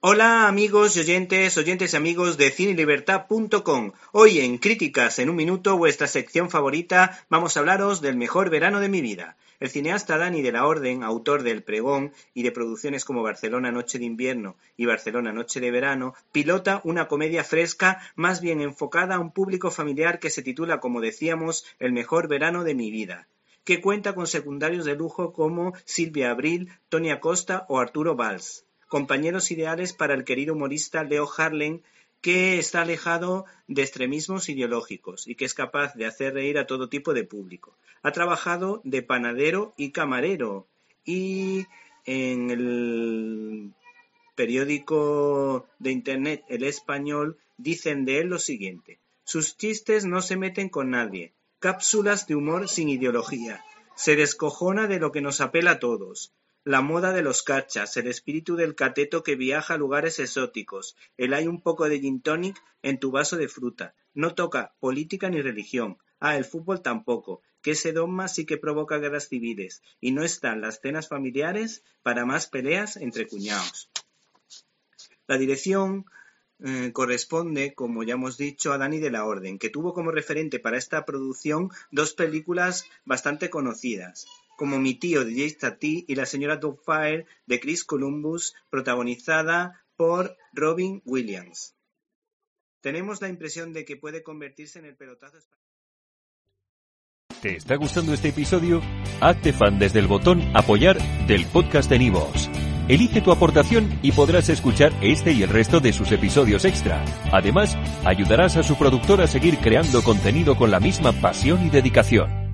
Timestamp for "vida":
9.00-9.38, 22.90-23.28